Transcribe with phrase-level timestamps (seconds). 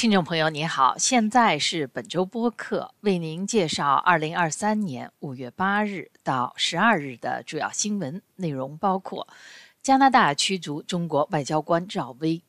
[0.00, 9.28] 听众朋友，你好，现在是本周播客，为您介绍二零二三年五月八日到十二日的主要新闻内容，包括：
[9.82, 12.40] 加拿大驱逐中国外交官赵薇，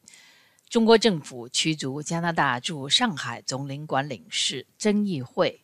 [0.69, 5.61] 中国政府驱逐加拿大驻上海总领馆领事曾议会，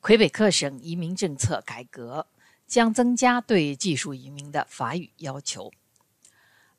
[0.00, 2.26] 魁北克省移民政策改革
[2.66, 5.70] 将增加对技术移民的法语要求，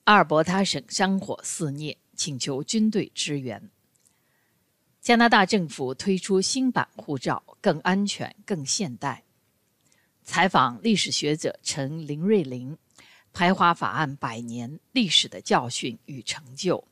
[0.03, 3.69] 阿尔伯塔省山火肆虐，请求军队支援。
[5.05, 9.23] 加拿大政府推出新版护照，更安全、更现代。
[10.23, 12.75] 采访历史学者陈林瑞玲，
[13.31, 16.83] 排华法案百年历史的教训与成就。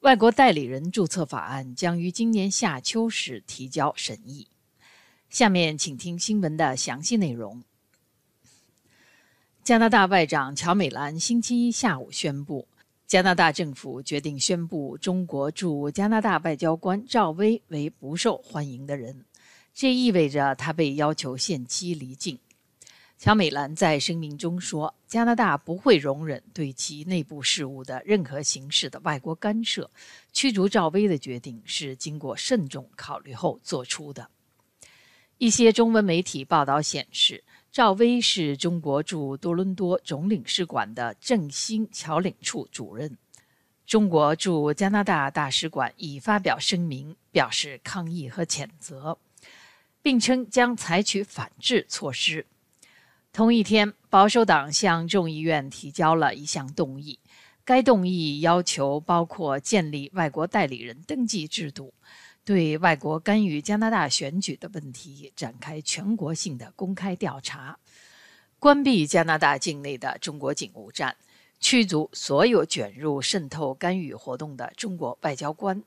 [0.00, 4.48] 外国代理人注册法案将于今年夏秋时提交审议。
[5.30, 7.62] 下面请听新闻的详细内容。
[9.62, 12.66] 加拿大外长乔美兰星期一下午宣布。
[13.06, 19.24] 加拿大政府决定宣布中国驻加拿大外交官赵薇为不受欢迎的人，
[19.74, 22.38] 这意味着他被要求限期离境。
[23.18, 29.88] 乔美兰在声明中说：“加拿大不会容忍对其内部事务的任何形式的外国干涉。
[30.32, 34.28] 驱逐赵薇的决定是经过慎重考虑后做出的。”
[35.38, 37.44] 一些中文媒体报道显示。
[37.74, 43.18] 赵薇是中国驻多伦多总领事馆的正兴侨领处主任。
[43.84, 49.18] 中国驻加拿大大使馆已发表声明，表示抗议和谴责，
[50.00, 52.46] 并称将采取反制措施。
[53.32, 57.18] 同一天，保守党向众议院提交了一项动议，
[57.64, 61.92] 该动议要求包括建立外国代理人登记制度。
[62.44, 67.78] 对外国干预加拿大选举的问题展开全国性的公开调查，
[68.58, 71.16] 关闭加拿大境内的中国警务站，
[71.58, 75.82] 驱逐所有卷入渗透干预活动的中国外交官。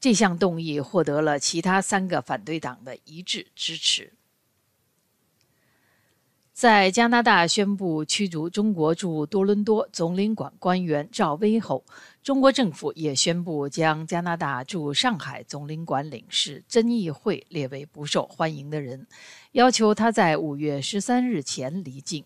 [0.00, 4.12] 这项动议获得了其他三个反对党的一致支持。
[6.52, 11.84] 在加拿大宣布驱逐中国驻多伦多总领馆官员赵薇后，
[12.26, 19.06] 中国政府也宣布将加拿大驻上海总领馆领事曾议会列为不受欢迎的人，
[19.52, 22.24] 要求他在五月十三日前离境。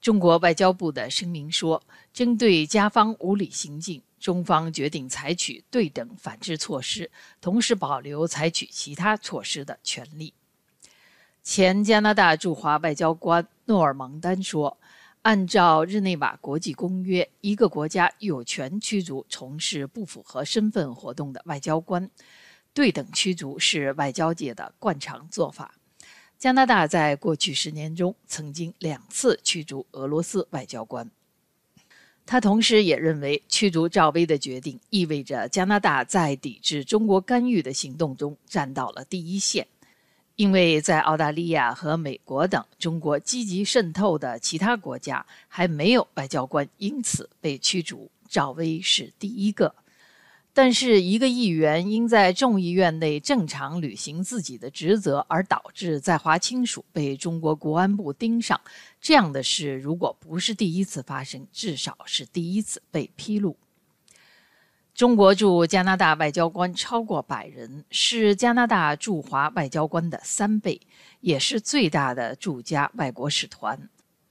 [0.00, 1.82] 中国外交部的声明说，
[2.12, 7.10] 针对加方无理行径，中方决定采取对等反制措施，
[7.40, 10.32] 同时保留采取其他措施的权利。
[11.42, 14.78] 前加拿大驻华外交官诺尔蒙丹说
[15.26, 22.08] ：“按照日内瓦国际公约，一个国家有权驱逐从事不符合身份活动的外交官。
[22.72, 25.74] 对等驱逐是外交界的惯常做法。
[26.38, 31.10] 加拿大在过去十年中曾经两次驱逐俄罗斯外交官。”
[32.24, 39.66] 他同时也认为，驱逐赵薇的决定意味着加拿大在抵制中国干预的行动中站到了第一线。
[40.36, 48.10] 因为在澳大利亚和美国等中国积极渗透的其他国家，还没有外交官因此被驱逐。
[48.28, 49.74] 赵薇是第一个。
[50.52, 58.58] 但是，一个议员因在众议院内正常履行自己的职责而导致在华亲属被中国国安部盯上，
[59.00, 63.56] 这样的事如果不是第一次发生，至少是第一次被披露。
[64.96, 70.80] 中国驻加拿大外交官超过百人，是加拿大驻华外交官的三倍，
[71.20, 73.90] 也是最大的驻加外国使团。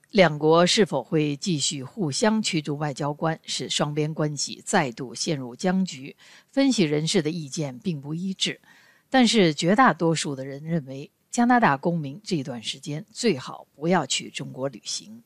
[0.10, 6.16] 两国是否会继续互相驱逐外交官，使双边关系再度陷入僵局？
[6.50, 8.60] 分析人士的意见并不一致，
[9.08, 15.22] 但是绝大多数的人认为，加拿大公民这段时间最好不要去中国旅行。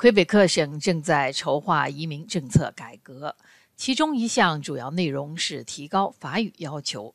[0.00, 3.36] 魁北克省正在筹划移民政策改革，
[3.76, 7.14] 其中一项主要内容是提高法语要求。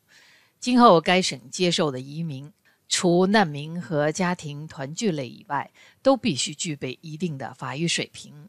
[0.60, 2.52] 今后该省接受的移民，
[2.88, 8.48] 除难民和家庭团聚类以外，都必须具备一定的法语水平。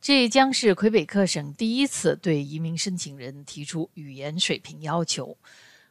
[0.00, 5.38] 这将是魁北克省第一次对移民申请人提出语言水平要求。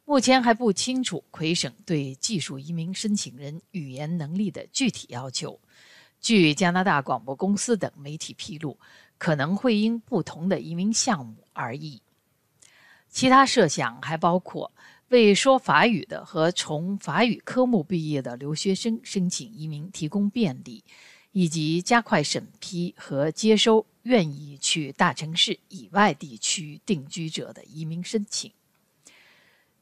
[0.04, 5.58] 目前还不清楚魁省对技术移民申请人语言能力的具体要求。
[6.20, 8.78] 据加拿大广播公司等媒体披露，
[9.18, 12.02] 可能会因不同的移民项目而异。
[13.10, 14.72] 其他设想还包括
[15.10, 20.84] 为说法语的和从法语科目毕业的留学生申请移民提供便利，
[21.32, 28.52] 以及加快审批和接收愿意去大城市以外地区定居者的移民申请。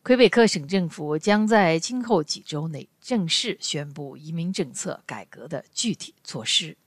[0.06, 6.78] 魁北克省政府将在今后几周内正式宣布移民政策改革的具体措施。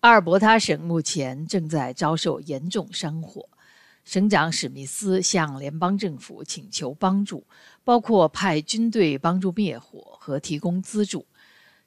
[0.00, 3.46] 阿尔伯塔省目前正在遭受严重山火，
[4.06, 7.46] 省长史密斯向联邦政府请求帮助，
[7.84, 11.26] 包括派军队帮助灭火和提供资助。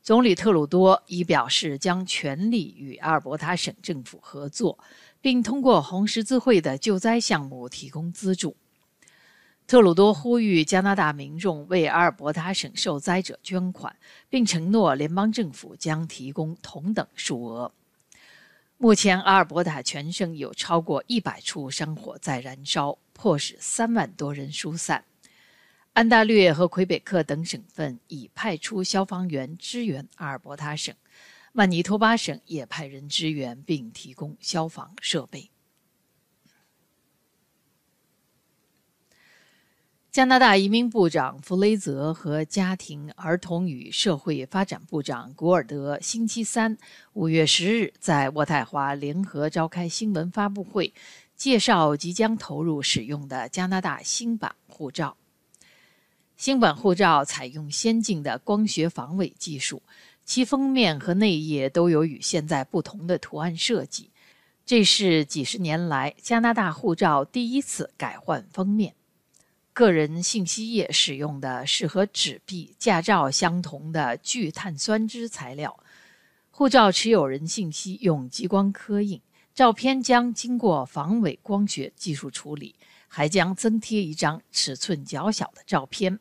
[0.04, 4.78] 总理特鲁多已表示将全力与阿尔伯塔省政府合作，
[5.22, 8.58] 并通过红十字会的救灾项目提供资助。
[9.68, 13.96] 特鲁多呼吁加拿大民众为阿尔伯塔省受灾者捐款，
[14.28, 17.72] 并承诺联邦政府将提供同等数额。
[18.78, 25.06] 目前，阿尔伯塔全省有超过一百处山火在燃烧，迫使三万多人疏散。
[25.94, 30.96] 安大略和魁北克等省份已派出消防员支援阿尔伯塔省，
[31.54, 35.50] 曼尼托巴省也派人支援并提供消防设备。
[40.12, 46.78] 加拿大移民部长弗雷泽和家庭、儿童与社会发展部长古尔德星期三
[47.14, 50.94] （五月十日）在渥太华联合召开新闻发布会，
[51.38, 55.16] 介绍即将投入使用的加拿大新版护照。
[56.36, 59.82] 新版护照采用先进的光学防伪技术，
[60.26, 64.12] 其封面和内页都有与现在不同的图案设计。
[64.66, 68.96] 这是几十年来加拿大护照第一次改换封面。
[69.74, 75.78] 个人信息页使用的是和纸币驾照相同的聚碳酸酯材料。
[76.50, 79.22] 护照持有人信息用激光刻印，
[79.56, 82.76] 照片将经过防伪光学技术处理，
[83.08, 86.20] 还将增贴一张尺寸较小的照片。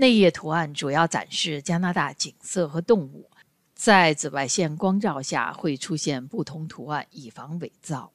[0.00, 3.28] 内页图案主要展示加拿大景色和动物，
[3.74, 8.10] 在紫外线光照下会出现不同图案，以防伪造。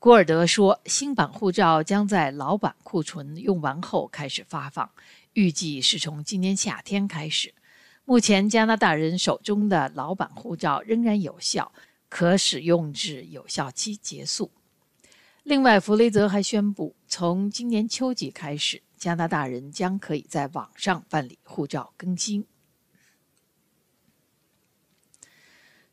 [0.00, 4.90] 古尔德说：“新版护照将在老版库存用完后开始发放，
[5.34, 7.54] 预计是从今年夏天开始。
[8.04, 11.70] 目前加拿大人手中的老版护照仍然有效，
[12.08, 14.50] 可使用至有效期结束。”
[15.44, 22.46] 另外，弗雷泽还宣布，从今年秋季开始，加拿大人将可以在网上办理护照更新。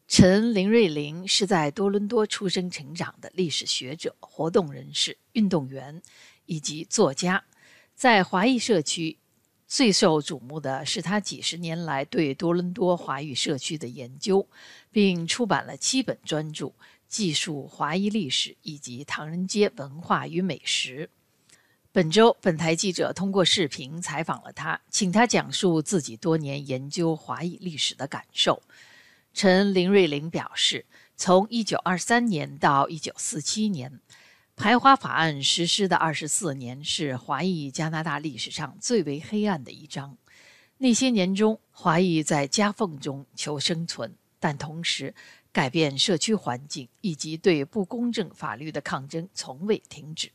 [0.07, 6.01] 陈林瑞玲是在多伦多出生成长的历史学者、活动人士、运动员
[6.45, 7.43] 以及作家。
[7.93, 9.17] 在华裔社区
[9.67, 14.47] 最受瞩目的是他几十年来对多伦多华裔社区的研究，
[14.91, 16.73] 并出版了七本专著，
[17.11, 21.09] 记述华裔历史以及唐人街文化与美食。
[21.91, 28.63] 本周，本台记者通过视频采访了他，请他讲述自己多年研究华裔历史的感受。
[29.33, 30.85] 陈林瑞玲表示，
[31.17, 33.99] 从1923年到1947年，
[34.55, 40.17] 排华法案实施的24年是华裔加拿大历史上最为黑暗的一章。
[40.77, 45.13] 那些年中，华裔在夹缝中求生存，但同时
[45.53, 50.31] 改变社区环境以及对不公正法律的抗争从未停止。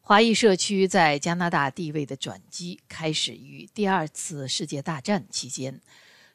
[0.00, 5.80] 华裔社区在加拿大地位的转机开始于第二次世界大战期间。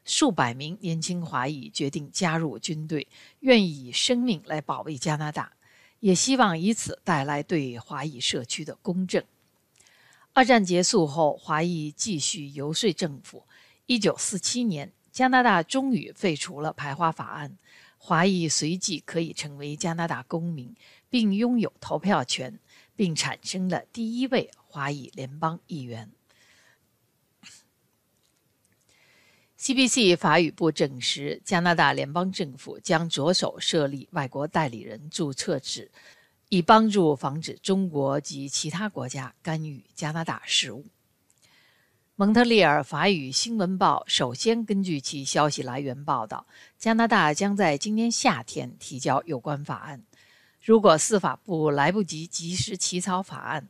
[0.05, 3.07] 数百名年轻华裔决定加入军队，
[3.39, 5.53] 愿意以生命来保卫加拿大，
[6.01, 9.23] 也希望以此带来对华裔社区的公正。
[10.33, 13.45] 二战结束后，华裔继续游说政府。
[13.85, 17.57] 一九四七年，加拿大终于废除了排华法案，
[18.05, 20.75] 华裔随即可以成为加拿大公民，
[21.09, 22.59] 并拥有投票权，
[22.97, 26.11] 并产生了第一位华裔联邦议员。
[29.57, 35.89] CBC 法语部证实，加拿大联邦政府将着手设立外国代理人注册制，
[36.49, 40.85] 以帮助防止中国及其他国家干预加拿大事务。
[42.15, 46.45] 蒙特利尔法语新闻报首先根据其消息来源报道，
[46.77, 50.03] 加拿大将在今年夏天提交有关法案。
[50.61, 53.67] 如果司法部来不及及时起草法案，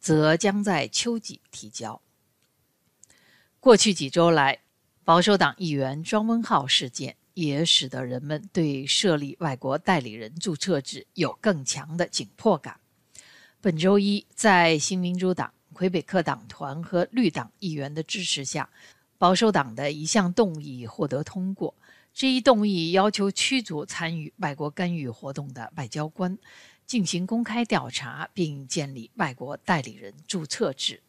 [0.00, 2.02] 则将在秋季提交。
[3.60, 4.58] 过去几周来，
[5.04, 12.80] 保守党议员庄文浩事件也使得人们对设立外国代理人注册制有更强的紧迫感。
[13.60, 18.70] 本周一，在新民主党、魁北克党团和绿党议员的支持下，
[19.18, 21.74] 保守党的一项动议获得通过。
[22.14, 26.38] 这一动议要求驱逐参与外国干预活动的外交官，
[26.86, 31.02] 进行公开调查，并建立外国代理人注册制。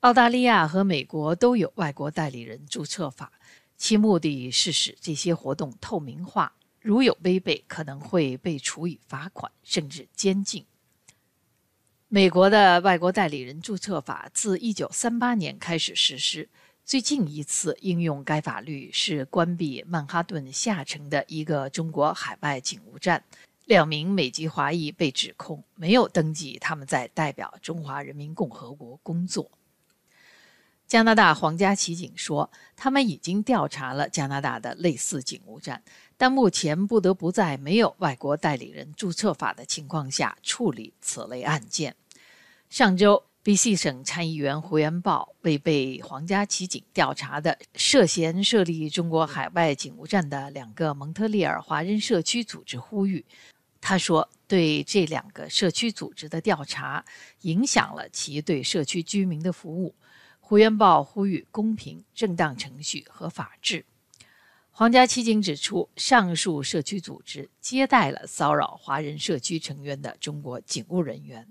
[0.00, 3.32] 澳大利亚和美国都有外国代理人注册法，
[3.76, 10.64] 其目的是使这些活动透明化，如有违背，可能会被处以罚款甚至监禁。
[12.12, 16.48] 美国的外国代理人注册法自1938年开始实施，
[16.84, 23.22] 最近一次应用该法律是关闭曼哈顿下城的一个中国海外警务站，
[23.66, 29.48] 两名美籍华裔被指控没有登记他们在代表中华人民共和国工作。
[30.90, 35.80] 加拿大皇家骑警说，他们已经调查了加拿大的类似警务站，
[36.16, 41.94] 但目前不得不在没有外国代理人注册法的情况下处理此类案件。
[42.68, 43.22] 上周。
[43.42, 43.74] B.C.
[43.74, 53.24] 省参议员胡元豹为被皇家骑警调查的涉嫌设立中国海外警务站的两个蒙特利尔华人社区组织呼吁。
[53.80, 57.02] 他说：“对这两个社区组织的调查
[57.40, 59.94] 影响了其对社区居民的服务。”
[60.50, 63.84] 胡元豹呼吁公平、正当程序和法治。
[64.72, 71.46] 皇家骑警指出，上述社区组织接待了骚扰华人社区成员的中国警务人员。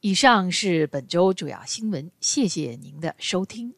[0.00, 3.74] 以上是本周主要新闻，谢谢您的收听。